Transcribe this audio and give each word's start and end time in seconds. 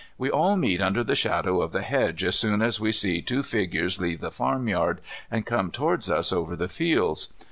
We 0.17 0.31
all 0.31 0.55
meet 0.57 0.81
under 0.81 1.03
the 1.03 1.13
shadow 1.13 1.61
of 1.61 1.73
the 1.73 1.83
hedge 1.83 2.23
as 2.23 2.35
soon 2.35 2.63
as 2.63 2.79
we 2.79 2.91
see 2.91 3.21
two 3.21 3.43
figures 3.43 4.01
leave 4.01 4.19
the 4.19 4.31
farmyard 4.31 4.99
and 5.29 5.45
come 5.45 5.69
towards 5.69 6.09
us 6.09 6.33
over 6.33 6.55
the 6.55 6.67
fields. 6.69 7.33